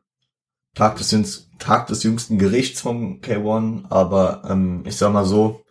[0.76, 5.63] Tag, des, Tag des jüngsten Gerichts vom K1, aber ähm, ich sag mal so,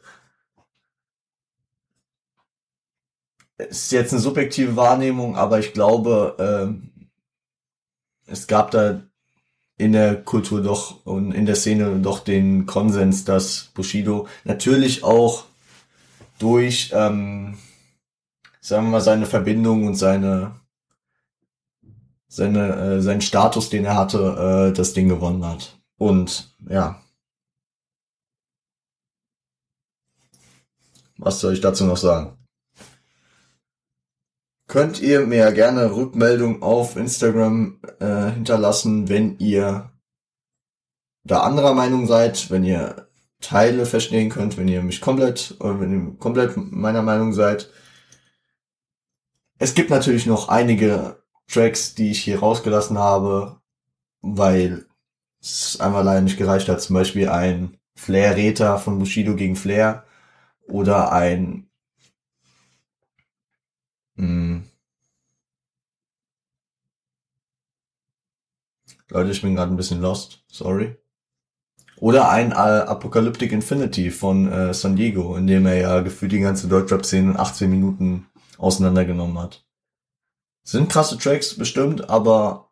[3.70, 6.92] ist jetzt eine subjektive Wahrnehmung, aber ich glaube, ähm,
[8.26, 9.02] es gab da
[9.76, 15.44] in der Kultur doch und in der Szene doch den Konsens, dass Bushido natürlich auch
[16.38, 17.58] durch, ähm,
[18.60, 20.60] sagen wir mal, seine Verbindung und seine
[22.28, 25.78] seine äh, seinen Status, den er hatte, äh, das Ding gewonnen hat.
[25.98, 27.02] Und ja,
[31.18, 32.41] was soll ich dazu noch sagen?
[34.72, 39.90] Könnt ihr mir gerne Rückmeldung auf Instagram äh, hinterlassen, wenn ihr
[41.24, 43.06] da anderer Meinung seid, wenn ihr
[43.42, 47.70] Teile verstehen könnt, wenn ihr mich komplett, oder wenn ihr komplett meiner Meinung seid.
[49.58, 53.60] Es gibt natürlich noch einige Tracks, die ich hier rausgelassen habe,
[54.22, 54.86] weil
[55.42, 56.80] es einmal leider nicht gereicht hat.
[56.80, 60.06] Zum Beispiel ein Flair-Räter von Bushido gegen Flair
[60.66, 61.68] oder ein
[64.16, 64.64] hm.
[69.08, 70.42] Leute, ich bin gerade ein bisschen lost.
[70.48, 70.96] Sorry.
[71.96, 76.66] Oder ein Apocalyptic Infinity von äh, San Diego, in dem er ja gefühlt die ganze
[76.66, 78.26] Deutschrap-Szene in 18 Minuten
[78.58, 79.64] auseinandergenommen hat.
[80.64, 82.70] Sind krasse Tracks bestimmt, aber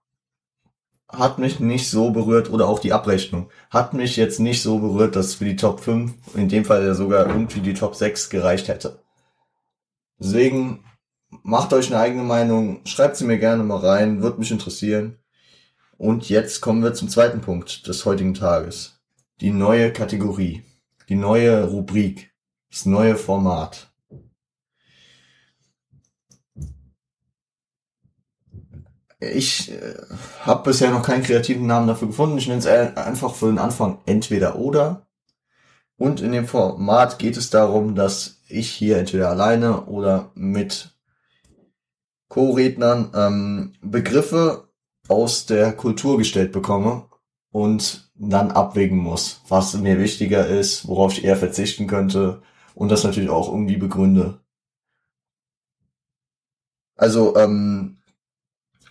[1.09, 5.17] hat mich nicht so berührt oder auch die Abrechnung hat mich jetzt nicht so berührt,
[5.17, 8.69] dass für die Top 5, in dem Fall ja sogar irgendwie die Top 6 gereicht
[8.69, 9.03] hätte.
[10.19, 10.85] Deswegen
[11.43, 15.19] macht euch eine eigene Meinung, schreibt sie mir gerne mal rein, wird mich interessieren.
[15.97, 19.01] Und jetzt kommen wir zum zweiten Punkt des heutigen Tages.
[19.41, 20.65] Die neue Kategorie,
[21.09, 22.33] die neue Rubrik,
[22.71, 23.91] das neue Format.
[29.19, 29.97] Ich äh,
[30.41, 32.39] habe bisher noch keinen kreativen Namen dafür gefunden.
[32.39, 35.07] Ich nenne es einfach für den Anfang entweder oder.
[35.99, 40.90] Und in dem Format geht es darum, dass ich hier entweder alleine oder mit
[42.31, 44.69] Co-Rednern ähm, Begriffe
[45.09, 47.09] aus der Kultur gestellt bekomme
[47.53, 52.41] und dann abwägen muss, was mir wichtiger ist, worauf ich eher verzichten könnte
[52.75, 54.41] und das natürlich auch irgendwie begründe.
[56.97, 57.99] Also ähm,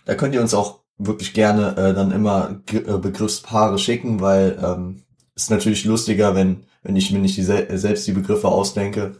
[0.04, 4.58] da könnt ihr uns auch wirklich gerne äh, dann immer G äh, Begriffspaare schicken, weil
[4.62, 5.02] ähm,
[5.34, 9.16] ist natürlich lustiger, wenn wenn ich mir nicht die, selbst die Begriffe ausdenke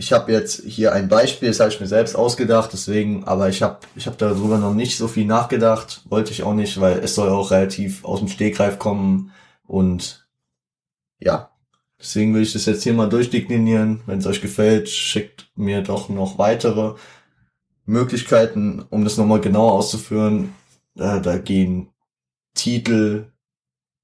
[0.00, 3.62] ich habe jetzt hier ein Beispiel, das habe ich mir selbst ausgedacht, deswegen, aber ich
[3.62, 7.16] habe ich hab darüber noch nicht so viel nachgedacht, wollte ich auch nicht, weil es
[7.16, 9.32] soll auch relativ aus dem Stegreif kommen
[9.66, 10.28] und
[11.18, 11.50] ja,
[12.00, 14.02] deswegen will ich das jetzt hier mal durchdeklinieren.
[14.06, 16.94] Wenn es euch gefällt, schickt mir doch noch weitere
[17.84, 20.54] Möglichkeiten, um das nochmal genauer auszuführen.
[20.94, 21.88] Da, da gehen
[22.54, 23.32] Titel,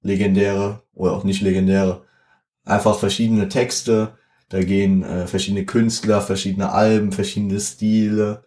[0.02, 2.04] legendäre oder auch nicht legendäre,
[2.64, 8.44] einfach verschiedene Texte, da gehen äh, verschiedene Künstler, verschiedene Alben, verschiedene Stile.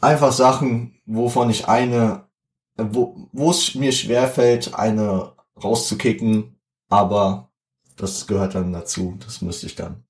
[0.00, 2.28] Einfach Sachen, wovon ich eine,
[2.76, 6.56] wo, wo es mir schwerfällt, eine rauszukicken,
[6.88, 7.50] aber
[7.96, 9.18] das gehört dann dazu.
[9.24, 10.04] Das müsste ich dann.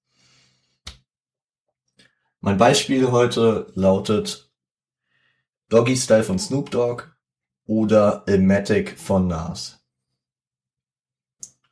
[2.40, 4.52] Mein Beispiel heute lautet
[5.70, 7.04] Doggy Style von Snoop Dogg
[7.66, 9.80] oder Ilmatic von Nas.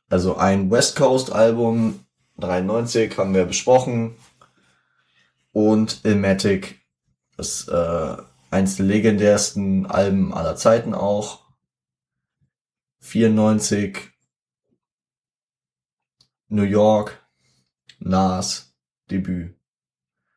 [0.09, 2.06] Also ein West Coast Album
[2.37, 4.15] 93 haben wir besprochen.
[5.51, 6.79] Und Ilmatic
[7.37, 8.17] ist äh,
[8.51, 11.45] eins der legendärsten Alben aller Zeiten auch.
[12.99, 14.11] 94
[16.49, 17.25] New York,
[17.99, 18.73] Nas,
[19.09, 19.55] Debüt.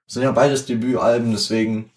[0.06, 1.90] Das sind ja beides Debütalben, deswegen,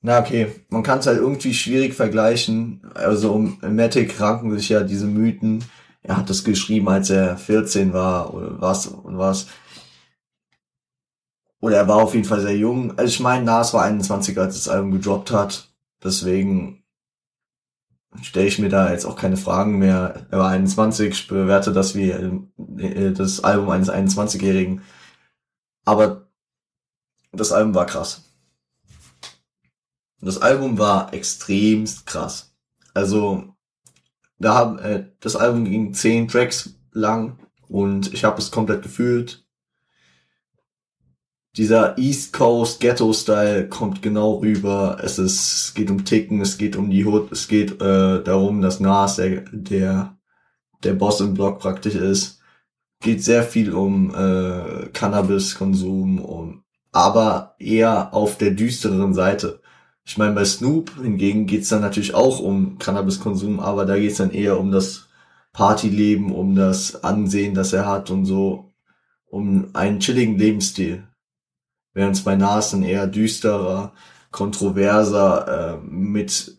[0.00, 2.80] na okay, man kann es halt irgendwie schwierig vergleichen.
[2.94, 5.64] Also um Matic ranken sich ja diese Mythen,
[6.02, 9.46] er hat das geschrieben, als er 14 war oder was und was.
[11.60, 12.98] Oder er war auf jeden Fall sehr jung.
[12.98, 15.68] Also ich meine, Nas war 21, als das Album gedroppt hat.
[16.02, 16.82] Deswegen
[18.20, 20.26] stelle ich mir da jetzt auch keine Fragen mehr.
[20.30, 24.82] Er war 21, ich bewerte das wie äh, das Album eines 21-Jährigen.
[25.84, 26.28] Aber
[27.30, 28.24] das Album war krass.
[30.20, 32.54] Das Album war extremst krass.
[32.94, 33.51] Also
[34.42, 39.46] da haben äh, das Album ging zehn Tracks lang und ich habe es komplett gefühlt.
[41.56, 44.98] Dieser East Coast Ghetto Style kommt genau rüber.
[45.02, 48.62] Es ist es geht um Ticken, es geht um die Hood, es geht äh, darum,
[48.62, 50.16] dass Nas der der
[50.82, 52.40] der Boss im Block praktisch ist.
[53.00, 59.61] Geht sehr viel um äh, Cannabiskonsum, um aber eher auf der düsteren Seite.
[60.04, 64.30] Ich meine, bei Snoop hingegen geht's dann natürlich auch um Cannabiskonsum, aber da geht's dann
[64.32, 65.08] eher um das
[65.52, 68.72] Partyleben, um das Ansehen, das er hat und so,
[69.26, 71.04] um einen chilligen Lebensstil.
[71.94, 73.92] während es bei Nas dann eher düsterer,
[74.30, 76.56] kontroverser, äh, mit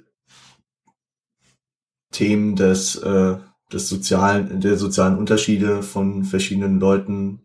[2.12, 3.38] Themen des, äh,
[3.72, 7.42] des sozialen, der sozialen Unterschiede von verschiedenen Leuten,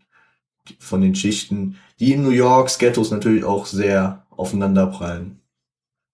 [0.78, 5.40] von den Schichten, die in New Yorks Ghettos natürlich auch sehr aufeinanderprallen,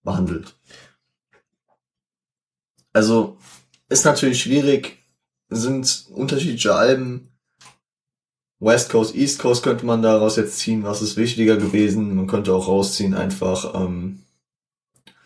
[0.05, 0.57] behandelt.
[2.93, 3.39] Also
[3.89, 4.99] ist natürlich schwierig,
[5.49, 7.31] sind unterschiedliche Alben.
[8.61, 12.15] West Coast, East Coast könnte man daraus jetzt ziehen, was ist wichtiger gewesen.
[12.15, 14.23] Man könnte auch rausziehen einfach ähm,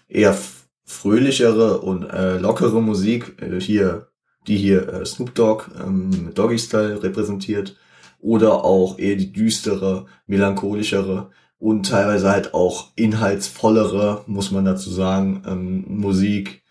[0.09, 0.37] eher
[0.85, 4.09] fröhlichere und äh, lockere Musik, äh, hier,
[4.47, 7.77] die hier äh, Snoop Dogg ähm, Doggy Style repräsentiert,
[8.21, 15.42] oder auch eher die düstere, melancholischere und teilweise halt auch inhaltsvollere, muss man dazu sagen,
[15.47, 16.62] ähm, Musik,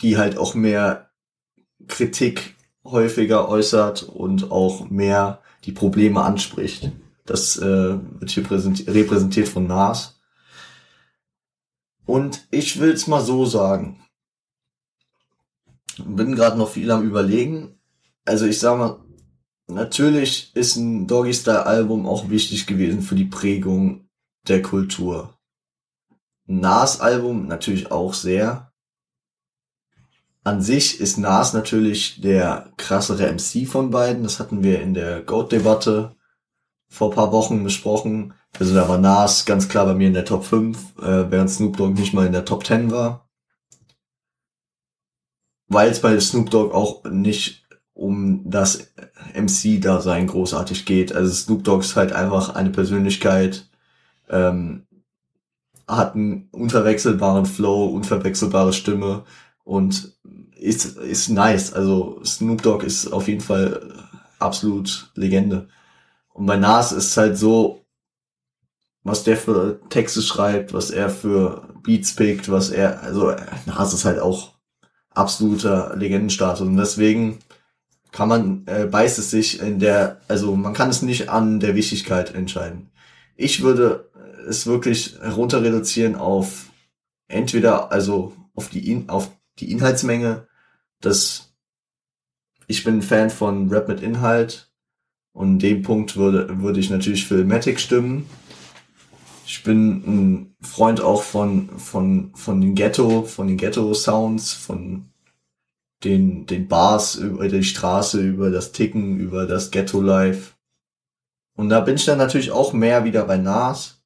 [0.00, 1.10] die halt auch mehr
[1.88, 6.90] Kritik häufiger äußert und auch mehr die Probleme anspricht.
[7.26, 10.20] Das äh, wird hier repräsentiert von Nas.
[12.04, 14.04] Und ich will's mal so sagen.
[16.04, 17.78] Bin gerade noch viel am überlegen.
[18.24, 18.98] Also ich sag mal,
[19.66, 24.08] natürlich ist ein Doggy Style Album auch wichtig gewesen für die Prägung
[24.48, 25.38] der Kultur.
[26.46, 28.72] Nas Album natürlich auch sehr
[30.44, 34.24] an sich ist Nas natürlich der krassere MC von beiden.
[34.24, 36.16] Das hatten wir in der Goat-Debatte
[36.88, 38.34] vor paar Wochen besprochen.
[38.58, 41.76] Also da war Nas ganz klar bei mir in der Top 5, äh, während Snoop
[41.76, 43.28] Dogg nicht mal in der Top 10 war.
[45.68, 48.92] Weil es bei Snoop Dogg auch nicht um das
[49.34, 51.14] MC-Dasein großartig geht.
[51.14, 53.68] Also Snoop Dogg ist halt einfach eine Persönlichkeit,
[54.28, 54.86] ähm,
[55.88, 59.24] hat einen unverwechselbaren Flow, unverwechselbare Stimme
[59.64, 60.12] und
[60.56, 61.72] ist, ist nice.
[61.72, 63.92] Also Snoop Dogg ist auf jeden Fall
[64.38, 65.68] absolut Legende.
[66.32, 67.84] Und bei Nas ist es halt so,
[69.04, 73.34] was der für Texte schreibt, was er für Beats pickt, was er, also
[73.66, 74.52] Nas ist halt auch
[75.10, 76.60] absoluter Legendenstatus.
[76.60, 77.38] Und deswegen
[78.12, 81.74] kann man, äh, beißt es sich in der, also man kann es nicht an der
[81.74, 82.90] Wichtigkeit entscheiden.
[83.36, 84.10] Ich würde
[84.46, 86.66] es wirklich herunter reduzieren auf
[87.26, 90.46] entweder, also auf die, auf die Inhaltsmenge,
[91.00, 91.54] dass
[92.66, 94.70] ich bin Fan von Rap mit Inhalt
[95.32, 98.28] und in dem Punkt würde, würde ich natürlich für Matic stimmen.
[99.46, 105.11] Ich bin ein Freund auch von, von, von den Ghetto, von den Ghetto-Sounds, von
[106.04, 110.54] den, den Bars über die Straße, über das Ticken, über das Ghetto-Life.
[111.56, 114.02] Und da bin ich dann natürlich auch mehr wieder bei Nas.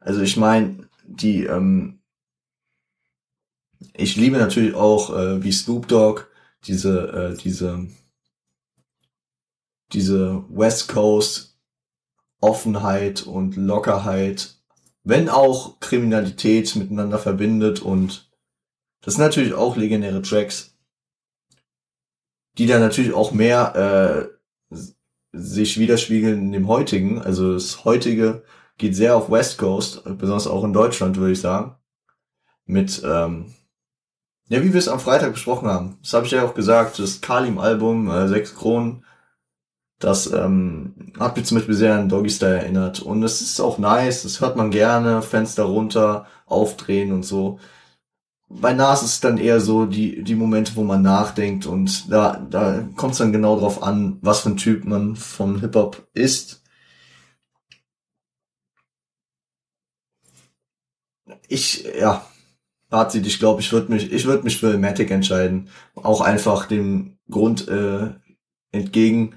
[0.00, 2.00] Also ich meine, die, ähm,
[3.96, 6.24] ich liebe natürlich auch äh, wie Snoop Dogg
[6.66, 7.86] diese äh, diese
[9.92, 11.58] diese West Coast
[12.40, 14.56] Offenheit und Lockerheit,
[15.02, 18.30] wenn auch Kriminalität miteinander verbindet und
[19.00, 20.73] das sind natürlich auch legendäre Tracks,
[22.58, 24.30] die dann natürlich auch mehr
[24.70, 24.76] äh,
[25.32, 27.20] sich widerspiegeln in dem heutigen.
[27.20, 28.44] Also das heutige
[28.78, 31.76] geht sehr auf West Coast, besonders auch in Deutschland, würde ich sagen.
[32.66, 33.54] Mit ähm,
[34.48, 35.98] ja, wie wir es am Freitag besprochen haben.
[36.02, 39.04] Das habe ich ja auch gesagt, das Kalim-Album, äh, sechs Kronen,
[39.98, 43.00] das ähm, hat mich zum Beispiel sehr an Doggy Style erinnert.
[43.00, 47.58] Und es ist auch nice, das hört man gerne, Fenster runter, aufdrehen und so.
[48.48, 52.36] Bei Nas ist es dann eher so die, die Momente, wo man nachdenkt und da,
[52.50, 56.62] da kommt es dann genau drauf an, was für ein Typ man vom Hip-Hop ist.
[61.48, 62.26] Ich, ja,
[62.90, 65.68] Fazit, ich glaube, ich würde mich, ich würde mich für Matic entscheiden.
[65.96, 68.10] Auch einfach dem Grund äh,
[68.72, 69.34] entgegen.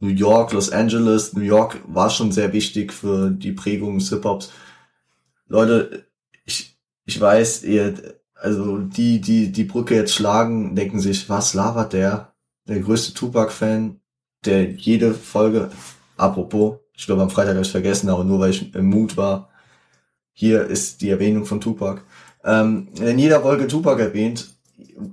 [0.00, 4.52] New York, Los Angeles, New York war schon sehr wichtig für die Prägung des Hip-Hops.
[5.46, 6.06] Leute,
[6.44, 11.92] ich, ich weiß, ihr, also die, die die Brücke jetzt schlagen, denken sich, was labert
[11.92, 12.32] der?
[12.66, 14.00] Der größte Tupac-Fan,
[14.44, 15.70] der jede Folge,
[16.16, 19.50] apropos, ich glaube am Freitag habe ich vergessen, aber nur weil ich im Mut war,
[20.32, 22.02] hier ist die Erwähnung von Tupac.
[22.44, 24.54] Ähm, in jeder Folge Tupac erwähnt.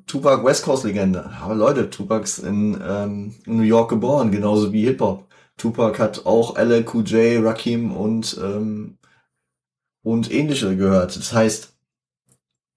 [0.06, 1.32] Tupac West Coast Legende.
[1.42, 5.28] Aber Leute, Tupac ist in, ähm, in New York geboren, genauso wie Hip Hop.
[5.58, 8.98] Tupac hat auch LLQJ, Rakim und ähm,
[10.04, 11.16] und ähnliche gehört.
[11.18, 11.75] Das heißt,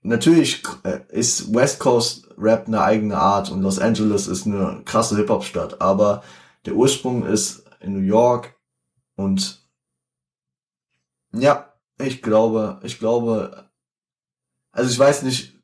[0.03, 5.17] natürlich äh, ist West Coast Rap eine eigene Art und Los Angeles ist eine krasse
[5.17, 6.23] Hip Hop Stadt, aber
[6.67, 8.57] der Ursprung ist in New York
[9.17, 9.69] und
[11.33, 13.69] ja, ich glaube, ich glaube,
[14.73, 15.59] also ich weiß nicht,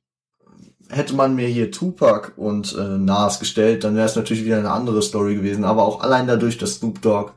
[0.91, 4.71] hätte man mir hier Tupac und äh, Nas gestellt, dann wäre es natürlich wieder eine
[4.71, 5.65] andere Story gewesen.
[5.65, 7.33] Aber auch allein dadurch, dass Snoop Dogg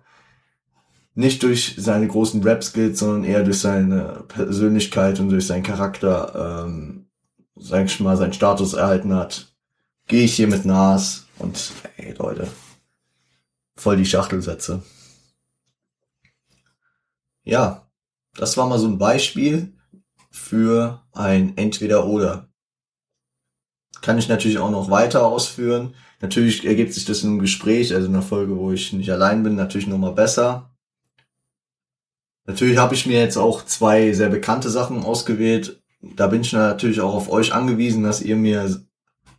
[1.18, 7.08] nicht durch seine großen Rap-Skills, sondern eher durch seine Persönlichkeit und durch seinen Charakter, ähm,
[7.56, 9.52] sag ich mal, seinen Status erhalten hat,
[10.06, 12.48] gehe ich hier mit Nas und ey Leute,
[13.76, 14.84] voll die Schachtelsätze.
[17.44, 17.90] Ja,
[18.36, 19.74] das war mal so ein Beispiel
[20.30, 22.48] für ein Entweder-Oder.
[24.02, 25.96] Kann ich natürlich auch noch weiter ausführen.
[26.22, 29.42] Natürlich ergibt sich das in einem Gespräch, also in einer Folge, wo ich nicht allein
[29.42, 30.77] bin, natürlich nochmal besser.
[32.48, 35.82] Natürlich habe ich mir jetzt auch zwei sehr bekannte Sachen ausgewählt.
[36.02, 38.82] Da bin ich natürlich auch auf euch angewiesen, dass ihr mir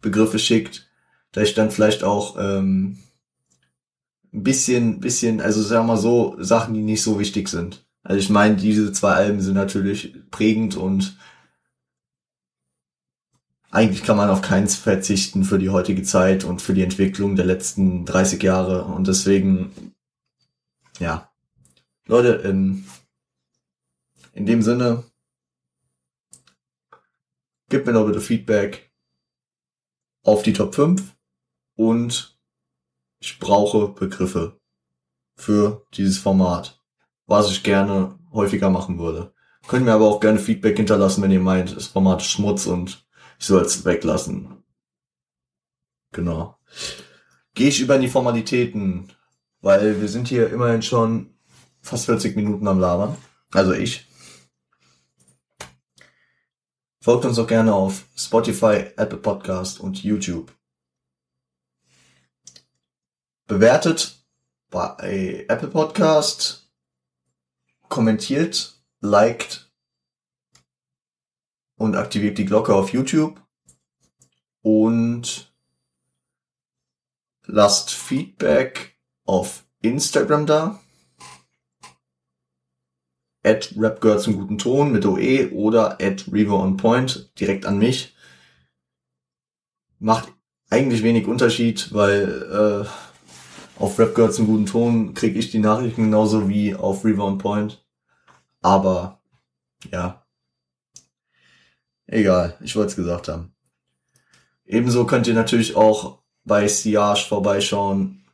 [0.02, 0.88] Begriffe schickt,
[1.32, 2.98] da ich dann vielleicht auch ähm,
[4.32, 7.86] ein bisschen, bisschen, also sagen wir mal so, Sachen, die nicht so wichtig sind.
[8.02, 11.16] Also ich meine, diese zwei Alben sind natürlich prägend und
[13.70, 17.44] eigentlich kann man auf keins verzichten für die heutige Zeit und für die Entwicklung der
[17.46, 18.84] letzten 30 Jahre.
[18.84, 19.94] Und deswegen,
[20.98, 21.30] ja,
[22.06, 22.86] Leute, in,
[24.38, 25.02] in dem Sinne,
[27.68, 28.92] gebt mir noch bitte Feedback
[30.22, 31.16] auf die Top 5
[31.74, 32.38] und
[33.18, 34.60] ich brauche Begriffe
[35.34, 36.80] für dieses Format,
[37.26, 39.34] was ich gerne häufiger machen würde.
[39.66, 43.04] Könnt mir aber auch gerne Feedback hinterlassen, wenn ihr meint, das Format ist Schmutz und
[43.40, 44.62] ich soll es weglassen.
[46.12, 46.56] Genau.
[47.54, 49.12] Gehe ich über in die Formalitäten,
[49.62, 51.34] weil wir sind hier immerhin schon
[51.80, 53.16] fast 40 Minuten am Labern.
[53.52, 54.07] Also ich.
[57.08, 60.54] Folgt uns auch gerne auf Spotify, Apple Podcast und YouTube.
[63.46, 64.22] Bewertet
[64.68, 66.70] bei Apple Podcast,
[67.88, 69.72] kommentiert, liked
[71.76, 73.40] und aktiviert die Glocke auf YouTube
[74.60, 75.50] und
[77.46, 80.78] lasst Feedback auf Instagram da.
[83.48, 88.14] At Rapgirl zum guten Ton mit OE oder at Reaver on Point direkt an mich.
[89.98, 90.32] Macht
[90.70, 96.48] eigentlich wenig Unterschied, weil äh, auf Rapgirl zum guten Ton kriege ich die Nachrichten genauso
[96.48, 97.84] wie auf Reaver on Point.
[98.60, 99.20] Aber
[99.90, 100.24] ja,
[102.08, 103.52] Egal, ich wollte es gesagt haben.
[104.64, 108.24] Ebenso könnt ihr natürlich auch bei Siage vorbeischauen.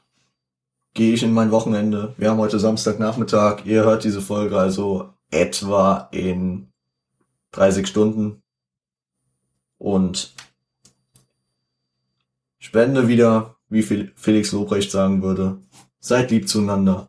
[0.93, 2.13] gehe ich in mein Wochenende.
[2.17, 3.65] Wir haben heute Samstagnachmittag.
[3.65, 6.71] Ihr hört diese Folge also etwa in
[7.51, 8.41] 30 Stunden.
[9.77, 10.33] Und
[12.67, 15.61] Spende wieder, wie Felix Lobrecht sagen würde,
[16.01, 17.05] seid lieb zueinander.